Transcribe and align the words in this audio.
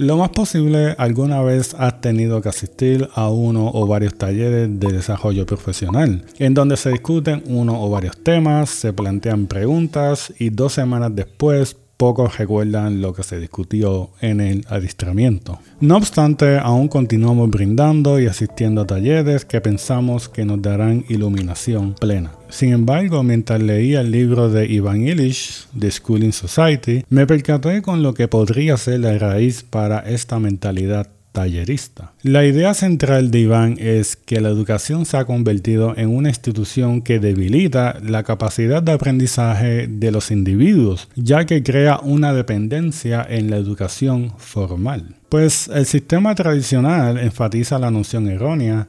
Lo 0.00 0.16
más 0.16 0.30
posible, 0.30 0.94
alguna 0.96 1.42
vez 1.42 1.74
has 1.74 2.00
tenido 2.00 2.40
que 2.40 2.48
asistir 2.48 3.10
a 3.12 3.28
uno 3.28 3.70
o 3.70 3.86
varios 3.86 4.14
talleres 4.14 4.80
de 4.80 4.92
desarrollo 4.92 5.44
profesional, 5.44 6.24
en 6.38 6.54
donde 6.54 6.78
se 6.78 6.88
discuten 6.88 7.42
uno 7.48 7.78
o 7.78 7.90
varios 7.90 8.16
temas, 8.16 8.70
se 8.70 8.94
plantean 8.94 9.46
preguntas 9.46 10.32
y 10.38 10.48
dos 10.48 10.72
semanas 10.72 11.14
después 11.14 11.76
pocos 12.00 12.38
recuerdan 12.38 13.02
lo 13.02 13.12
que 13.12 13.22
se 13.22 13.38
discutió 13.38 14.08
en 14.22 14.40
el 14.40 14.64
adiestramiento. 14.70 15.58
No 15.80 15.98
obstante, 15.98 16.56
aún 16.56 16.88
continuamos 16.88 17.50
brindando 17.50 18.18
y 18.18 18.26
asistiendo 18.26 18.80
a 18.80 18.86
talleres 18.86 19.44
que 19.44 19.60
pensamos 19.60 20.30
que 20.30 20.46
nos 20.46 20.62
darán 20.62 21.04
iluminación 21.10 21.92
plena. 21.92 22.32
Sin 22.48 22.72
embargo, 22.72 23.22
mientras 23.22 23.60
leía 23.60 24.00
el 24.00 24.12
libro 24.12 24.48
de 24.48 24.66
Ivan 24.66 25.06
Illich, 25.06 25.66
The 25.78 25.90
Schooling 25.90 26.32
Society, 26.32 27.04
me 27.10 27.26
percaté 27.26 27.82
con 27.82 28.02
lo 28.02 28.14
que 28.14 28.28
podría 28.28 28.78
ser 28.78 29.00
la 29.00 29.18
raíz 29.18 29.62
para 29.62 29.98
esta 29.98 30.38
mentalidad 30.38 31.06
tallerista. 31.32 32.12
La 32.22 32.44
idea 32.44 32.74
central 32.74 33.30
de 33.30 33.40
Iván 33.40 33.76
es 33.78 34.16
que 34.16 34.40
la 34.40 34.48
educación 34.48 35.06
se 35.06 35.16
ha 35.16 35.24
convertido 35.24 35.96
en 35.96 36.08
una 36.08 36.28
institución 36.28 37.02
que 37.02 37.18
debilita 37.18 37.98
la 38.02 38.22
capacidad 38.22 38.82
de 38.82 38.92
aprendizaje 38.92 39.86
de 39.88 40.10
los 40.10 40.30
individuos, 40.30 41.08
ya 41.16 41.46
que 41.46 41.62
crea 41.62 42.00
una 42.02 42.32
dependencia 42.32 43.26
en 43.28 43.50
la 43.50 43.56
educación 43.56 44.32
formal. 44.38 45.14
Pues 45.28 45.68
el 45.68 45.86
sistema 45.86 46.34
tradicional 46.34 47.18
enfatiza 47.18 47.78
la 47.78 47.90
noción 47.90 48.28
errónea 48.28 48.88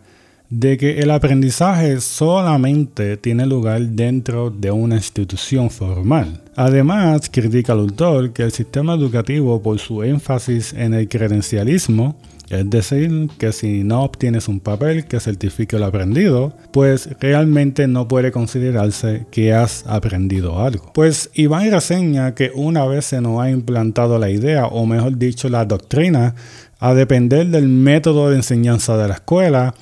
de 0.51 0.77
que 0.77 0.99
el 0.99 1.09
aprendizaje 1.11 2.01
solamente 2.01 3.15
tiene 3.15 3.45
lugar 3.45 3.81
dentro 3.81 4.51
de 4.51 4.69
una 4.69 4.95
institución 4.95 5.69
formal. 5.69 6.41
Además, 6.57 7.29
critica 7.31 7.71
al 7.71 7.79
autor 7.79 8.33
que 8.33 8.43
el 8.43 8.51
sistema 8.51 8.93
educativo, 8.93 9.61
por 9.63 9.79
su 9.79 10.03
énfasis 10.03 10.73
en 10.73 10.93
el 10.93 11.07
credencialismo, 11.07 12.17
es 12.49 12.69
decir, 12.69 13.29
que 13.37 13.53
si 13.53 13.85
no 13.85 14.03
obtienes 14.03 14.49
un 14.49 14.59
papel 14.59 15.05
que 15.05 15.21
certifique 15.21 15.79
lo 15.79 15.85
aprendido, 15.85 16.51
pues 16.73 17.09
realmente 17.21 17.87
no 17.87 18.09
puede 18.09 18.33
considerarse 18.33 19.25
que 19.31 19.53
has 19.53 19.85
aprendido 19.87 20.59
algo. 20.59 20.91
Pues 20.93 21.29
Iván 21.33 21.71
reseña 21.71 22.35
que 22.35 22.51
una 22.53 22.85
vez 22.85 23.05
se 23.05 23.21
nos 23.21 23.39
ha 23.39 23.49
implantado 23.49 24.19
la 24.19 24.29
idea, 24.29 24.65
o 24.65 24.85
mejor 24.85 25.17
dicho, 25.17 25.47
la 25.47 25.63
doctrina, 25.63 26.35
a 26.79 26.93
depender 26.93 27.47
del 27.47 27.69
método 27.69 28.31
de 28.31 28.35
enseñanza 28.35 28.97
de 28.97 29.07
la 29.07 29.13
escuela, 29.13 29.73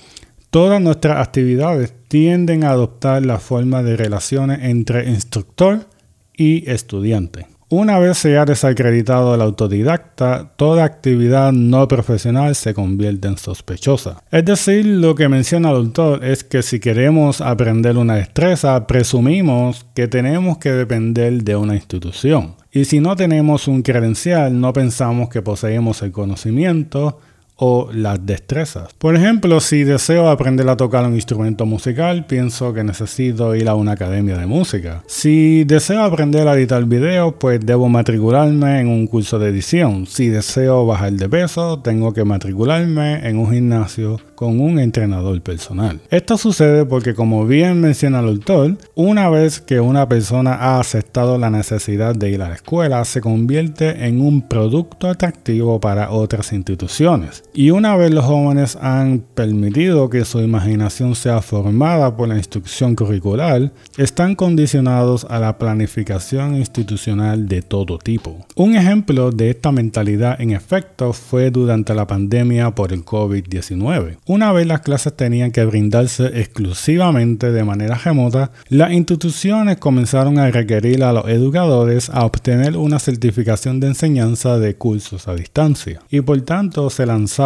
todas 0.49 0.81
nuestras 0.81 1.17
actividades 1.17 1.93
tienden 2.07 2.63
a 2.63 2.71
adoptar 2.71 3.25
la 3.25 3.39
forma 3.39 3.83
de 3.83 3.97
relaciones 3.97 4.59
entre 4.63 5.09
instructor 5.09 5.87
y 6.35 6.69
estudiante. 6.69 7.47
Una 7.71 7.99
vez 7.99 8.17
se 8.17 8.35
ha 8.35 8.45
desacreditado 8.45 9.35
el 9.35 9.41
autodidacta, 9.41 10.53
toda 10.55 10.83
actividad 10.83 11.51
no 11.51 11.87
profesional 11.87 12.55
se 12.55 12.73
convierte 12.73 13.27
en 13.27 13.37
sospechosa. 13.37 14.23
Es 14.31 14.43
decir, 14.43 14.87
lo 14.87 15.13
que 15.13 15.29
menciona 15.29 15.69
el 15.69 15.75
autor 15.75 16.25
es 16.25 16.43
que 16.43 16.63
si 16.63 16.79
queremos 16.79 17.41
aprender 17.41 17.95
una 17.97 18.15
destreza, 18.15 18.87
presumimos 18.87 19.85
que 19.93 20.07
tenemos 20.07 20.57
que 20.57 20.71
depender 20.71 21.43
de 21.43 21.55
una 21.55 21.75
institución. 21.75 22.55
Y 22.71 22.85
si 22.85 22.99
no 23.01 23.15
tenemos 23.15 23.67
un 23.67 23.83
credencial, 23.83 24.59
no 24.59 24.73
pensamos 24.73 25.29
que 25.29 25.43
poseemos 25.43 26.01
el 26.01 26.11
conocimiento, 26.11 27.19
o 27.59 27.89
las 27.91 28.25
destrezas. 28.25 28.93
Por 28.97 29.15
ejemplo, 29.15 29.59
si 29.59 29.83
deseo 29.83 30.29
aprender 30.29 30.67
a 30.69 30.77
tocar 30.77 31.05
un 31.05 31.15
instrumento 31.15 31.65
musical, 31.65 32.25
pienso 32.25 32.73
que 32.73 32.83
necesito 32.83 33.53
ir 33.53 33.67
a 33.67 33.75
una 33.75 33.91
academia 33.91 34.37
de 34.37 34.45
música. 34.45 35.03
Si 35.07 35.65
deseo 35.65 36.03
aprender 36.03 36.47
a 36.47 36.55
editar 36.55 36.83
videos, 36.85 37.33
pues 37.37 37.59
debo 37.59 37.89
matricularme 37.89 38.79
en 38.79 38.87
un 38.87 39.07
curso 39.07 39.39
de 39.39 39.49
edición. 39.49 40.05
Si 40.05 40.29
deseo 40.29 40.85
bajar 40.85 41.13
de 41.13 41.27
peso, 41.27 41.79
tengo 41.79 42.13
que 42.13 42.23
matricularme 42.23 43.27
en 43.27 43.37
un 43.37 43.51
gimnasio 43.51 44.19
con 44.35 44.61
un 44.61 44.79
entrenador 44.79 45.41
personal. 45.41 45.99
Esto 46.09 46.37
sucede 46.37 46.85
porque, 46.85 47.13
como 47.13 47.45
bien 47.45 47.81
menciona 47.81 48.21
el 48.21 48.29
autor, 48.29 48.77
una 48.95 49.29
vez 49.29 49.59
que 49.59 49.81
una 49.81 50.07
persona 50.07 50.53
ha 50.53 50.79
aceptado 50.79 51.37
la 51.37 51.49
necesidad 51.49 52.15
de 52.15 52.29
ir 52.29 52.41
a 52.41 52.47
la 52.47 52.55
escuela, 52.55 53.03
se 53.03 53.19
convierte 53.19 54.05
en 54.05 54.21
un 54.21 54.47
producto 54.47 55.09
atractivo 55.09 55.81
para 55.81 56.11
otras 56.11 56.53
instituciones. 56.53 57.43
Y 57.53 57.71
una 57.71 57.95
vez 57.95 58.11
los 58.11 58.25
jóvenes 58.25 58.77
han 58.79 59.23
permitido 59.33 60.09
que 60.09 60.23
su 60.23 60.39
imaginación 60.39 61.15
sea 61.15 61.41
formada 61.41 62.15
por 62.15 62.27
la 62.27 62.37
instrucción 62.37 62.95
curricular, 62.95 63.71
están 63.97 64.35
condicionados 64.35 65.25
a 65.29 65.39
la 65.39 65.57
planificación 65.57 66.55
institucional 66.55 67.47
de 67.47 67.63
todo 67.63 67.97
tipo. 67.97 68.45
Un 68.55 68.75
ejemplo 68.75 69.31
de 69.31 69.49
esta 69.49 69.71
mentalidad 69.71 70.39
en 70.39 70.51
efecto 70.51 71.11
fue 71.11 71.49
durante 71.49 71.95
la 71.95 72.05
pandemia 72.05 72.71
por 72.75 72.93
el 72.93 73.03
COVID-19. 73.03 74.17
Una 74.27 74.51
vez 74.51 74.67
las 74.67 74.81
clases 74.81 75.15
tenían 75.15 75.51
que 75.51 75.65
brindarse 75.65 76.27
exclusivamente 76.39 77.51
de 77.51 77.63
manera 77.63 77.95
remota, 77.95 78.51
las 78.69 78.91
instituciones 78.91 79.77
comenzaron 79.77 80.37
a 80.37 80.51
requerir 80.51 81.03
a 81.03 81.13
los 81.13 81.27
educadores 81.27 82.11
a 82.11 82.25
obtener 82.25 82.77
una 82.77 82.99
certificación 82.99 83.79
de 83.79 83.87
enseñanza 83.87 84.59
de 84.59 84.75
cursos 84.75 85.27
a 85.27 85.33
distancia. 85.33 85.99
Y 86.11 86.21
por 86.21 86.39
tanto 86.41 86.89
se 86.89 87.05
lanzaron 87.05 87.39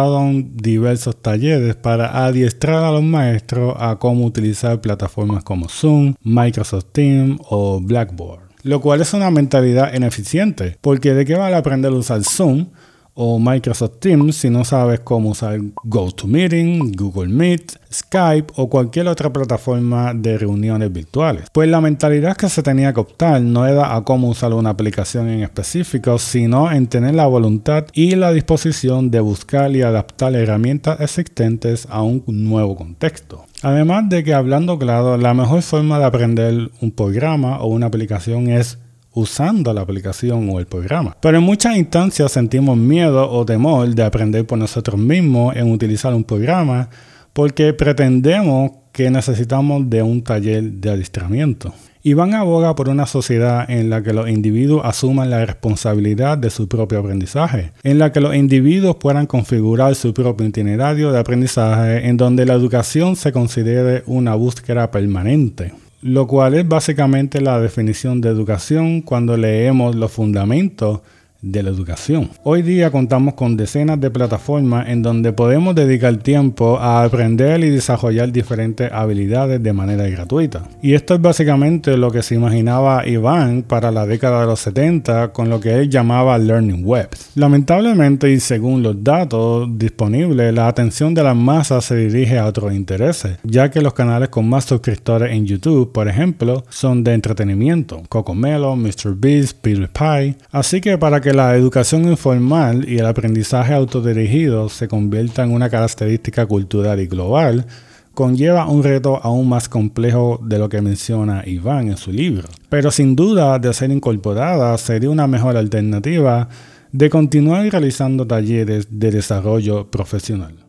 diversos 0.54 1.20
talleres 1.20 1.76
para 1.76 2.26
adiestrar 2.26 2.84
a 2.84 2.92
los 2.92 3.02
maestros 3.02 3.74
a 3.78 3.96
cómo 3.96 4.24
utilizar 4.24 4.80
plataformas 4.80 5.44
como 5.44 5.68
Zoom, 5.68 6.14
Microsoft 6.22 6.86
Teams 6.92 7.40
o 7.48 7.80
Blackboard. 7.80 8.42
Lo 8.62 8.80
cual 8.80 9.02
es 9.02 9.12
una 9.12 9.30
mentalidad 9.30 9.92
ineficiente, 9.94 10.78
porque 10.80 11.12
¿de 11.12 11.24
qué 11.24 11.34
vale 11.34 11.56
aprender 11.56 11.92
a 11.92 11.96
usar 11.96 12.22
Zoom 12.24 12.66
o 13.14 13.38
Microsoft 13.38 13.98
Teams 14.00 14.36
si 14.36 14.50
no 14.50 14.64
sabes 14.64 15.00
cómo 15.00 15.30
usar 15.30 15.60
GoToMeeting, 15.84 16.92
Google 16.92 17.28
Meet, 17.28 17.78
Skype 17.92 18.52
o 18.56 18.68
cualquier 18.68 19.08
otra 19.08 19.32
plataforma 19.32 20.12
de 20.14 20.36
reuniones 20.36 20.92
virtuales. 20.92 21.44
Pues 21.52 21.68
la 21.68 21.80
mentalidad 21.80 22.36
que 22.36 22.48
se 22.48 22.62
tenía 22.62 22.92
que 22.92 23.00
optar 23.00 23.40
no 23.40 23.66
era 23.66 23.94
a 23.94 24.02
cómo 24.02 24.28
usar 24.28 24.52
una 24.52 24.70
aplicación 24.70 25.28
en 25.28 25.42
específico, 25.42 26.18
sino 26.18 26.70
en 26.70 26.88
tener 26.88 27.14
la 27.14 27.26
voluntad 27.26 27.86
y 27.92 28.16
la 28.16 28.32
disposición 28.32 29.10
de 29.10 29.20
buscar 29.20 29.70
y 29.74 29.82
adaptar 29.82 30.34
herramientas 30.34 31.00
existentes 31.00 31.86
a 31.90 32.02
un 32.02 32.24
nuevo 32.26 32.74
contexto. 32.76 33.46
Además 33.62 34.08
de 34.08 34.24
que 34.24 34.34
hablando 34.34 34.78
claro, 34.78 35.16
la 35.16 35.34
mejor 35.34 35.62
forma 35.62 35.98
de 35.98 36.04
aprender 36.04 36.70
un 36.80 36.90
programa 36.90 37.60
o 37.60 37.68
una 37.68 37.86
aplicación 37.86 38.48
es 38.48 38.78
usando 39.14 39.72
la 39.72 39.80
aplicación 39.80 40.50
o 40.50 40.58
el 40.58 40.66
programa. 40.66 41.16
Pero 41.20 41.38
en 41.38 41.44
muchas 41.44 41.76
instancias 41.76 42.32
sentimos 42.32 42.76
miedo 42.76 43.30
o 43.30 43.44
temor 43.44 43.88
de 43.94 44.02
aprender 44.02 44.46
por 44.46 44.58
nosotros 44.58 44.98
mismos 44.98 45.56
en 45.56 45.70
utilizar 45.70 46.14
un 46.14 46.24
programa 46.24 46.88
porque 47.32 47.72
pretendemos 47.72 48.72
que 48.92 49.10
necesitamos 49.10 49.90
de 49.90 50.02
un 50.02 50.22
taller 50.22 50.62
de 50.62 50.90
adiestramiento. 50.90 51.74
Iván 52.06 52.34
aboga 52.34 52.76
por 52.76 52.90
una 52.90 53.06
sociedad 53.06 53.68
en 53.68 53.88
la 53.88 54.02
que 54.02 54.12
los 54.12 54.28
individuos 54.28 54.82
asuman 54.84 55.30
la 55.30 55.44
responsabilidad 55.44 56.36
de 56.36 56.50
su 56.50 56.68
propio 56.68 56.98
aprendizaje, 56.98 57.72
en 57.82 57.98
la 57.98 58.12
que 58.12 58.20
los 58.20 58.36
individuos 58.36 58.96
puedan 58.96 59.26
configurar 59.26 59.94
su 59.94 60.12
propio 60.12 60.46
itinerario 60.46 61.12
de 61.12 61.18
aprendizaje, 61.18 62.06
en 62.06 62.18
donde 62.18 62.44
la 62.44 62.52
educación 62.52 63.16
se 63.16 63.32
considere 63.32 64.02
una 64.06 64.34
búsqueda 64.34 64.90
permanente 64.90 65.72
lo 66.04 66.26
cual 66.26 66.52
es 66.52 66.68
básicamente 66.68 67.40
la 67.40 67.58
definición 67.58 68.20
de 68.20 68.28
educación 68.28 69.00
cuando 69.00 69.38
leemos 69.38 69.94
los 69.94 70.12
fundamentos 70.12 71.00
de 71.44 71.62
la 71.62 71.70
educación. 71.70 72.30
Hoy 72.42 72.62
día 72.62 72.90
contamos 72.90 73.34
con 73.34 73.56
decenas 73.56 74.00
de 74.00 74.10
plataformas 74.10 74.88
en 74.88 75.02
donde 75.02 75.32
podemos 75.32 75.74
dedicar 75.74 76.16
tiempo 76.16 76.78
a 76.78 77.04
aprender 77.04 77.62
y 77.62 77.70
desarrollar 77.70 78.32
diferentes 78.32 78.90
habilidades 78.90 79.62
de 79.62 79.72
manera 79.72 80.08
gratuita. 80.08 80.62
Y 80.82 80.94
esto 80.94 81.14
es 81.14 81.20
básicamente 81.20 81.96
lo 81.96 82.10
que 82.10 82.22
se 82.22 82.34
imaginaba 82.34 83.06
Iván 83.06 83.62
para 83.62 83.90
la 83.90 84.06
década 84.06 84.40
de 84.40 84.46
los 84.46 84.60
70 84.60 85.32
con 85.32 85.50
lo 85.50 85.60
que 85.60 85.74
él 85.74 85.90
llamaba 85.90 86.38
Learning 86.38 86.82
Webs. 86.84 87.32
Lamentablemente 87.34 88.30
y 88.30 88.40
según 88.40 88.82
los 88.82 89.04
datos 89.04 89.68
disponibles, 89.76 90.54
la 90.54 90.68
atención 90.68 91.12
de 91.14 91.22
las 91.22 91.36
masas 91.36 91.84
se 91.84 91.96
dirige 91.96 92.38
a 92.38 92.46
otros 92.46 92.72
intereses, 92.72 93.38
ya 93.44 93.70
que 93.70 93.82
los 93.82 93.92
canales 93.92 94.30
con 94.30 94.48
más 94.48 94.64
suscriptores 94.64 95.32
en 95.32 95.44
YouTube, 95.44 95.92
por 95.92 96.08
ejemplo, 96.08 96.64
son 96.70 97.04
de 97.04 97.12
entretenimiento, 97.12 98.02
Cocomelo, 98.08 98.76
MrBeast, 98.76 99.58
PewDiePie, 99.60 100.36
así 100.50 100.80
que 100.80 100.96
para 100.96 101.20
que 101.20 101.33
la 101.34 101.56
educación 101.56 102.08
informal 102.08 102.88
y 102.88 102.98
el 102.98 103.06
aprendizaje 103.06 103.74
autodirigido 103.74 104.68
se 104.68 104.86
conviertan 104.86 105.48
en 105.48 105.56
una 105.56 105.68
característica 105.68 106.46
cultural 106.46 107.00
y 107.00 107.06
global, 107.06 107.66
conlleva 108.14 108.68
un 108.68 108.84
reto 108.84 109.20
aún 109.22 109.48
más 109.48 109.68
complejo 109.68 110.38
de 110.42 110.58
lo 110.58 110.68
que 110.68 110.80
menciona 110.80 111.42
Iván 111.44 111.88
en 111.88 111.96
su 111.96 112.12
libro. 112.12 112.48
Pero 112.68 112.90
sin 112.90 113.16
duda, 113.16 113.58
de 113.58 113.74
ser 113.74 113.90
incorporada, 113.90 114.78
sería 114.78 115.10
una 115.10 115.26
mejor 115.26 115.56
alternativa 115.56 116.48
de 116.92 117.10
continuar 117.10 117.68
realizando 117.68 118.24
talleres 118.26 118.86
de 118.88 119.10
desarrollo 119.10 119.90
profesional. 119.90 120.63